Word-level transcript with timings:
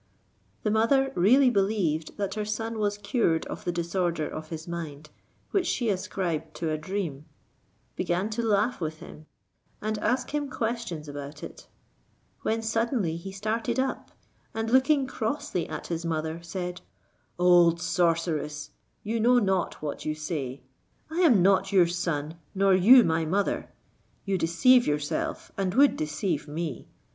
The 0.63 0.71
mother 0.71 1.11
really 1.13 1.51
believed 1.51 2.17
that 2.17 2.33
her 2.33 2.43
son 2.43 2.79
was 2.79 2.97
cured 2.97 3.45
of 3.45 3.65
the 3.65 3.71
disorder 3.71 4.27
of 4.27 4.49
his 4.49 4.67
mind, 4.67 5.11
which 5.51 5.67
she 5.67 5.89
ascribed 5.89 6.55
to 6.55 6.71
a 6.71 6.77
dream, 6.79 7.25
began 7.95 8.27
to 8.31 8.41
laugh 8.41 8.81
with 8.81 8.97
him, 8.97 9.27
and 9.79 9.99
ask 9.99 10.31
him 10.33 10.49
questions 10.49 11.07
about 11.07 11.43
it; 11.43 11.67
when 12.41 12.63
suddenly 12.63 13.15
he 13.15 13.31
started 13.31 13.79
up, 13.79 14.09
and 14.55 14.71
looking 14.71 15.05
crossly 15.05 15.69
at 15.69 15.85
his 15.85 16.03
mother, 16.03 16.39
said, 16.41 16.81
"Old 17.37 17.79
sorceress, 17.79 18.71
you 19.03 19.19
know 19.19 19.37
not 19.37 19.83
what 19.83 20.03
you 20.03 20.15
say. 20.15 20.63
I 21.11 21.19
am 21.19 21.43
not 21.43 21.71
your 21.71 21.85
son, 21.85 22.39
nor 22.55 22.73
you 22.73 23.03
my 23.03 23.23
mother. 23.23 23.69
You 24.25 24.39
deceive 24.39 24.87
yourself 24.87 25.51
and 25.59 25.75
would 25.75 25.95
deceive 25.95 26.47
me. 26.47 26.87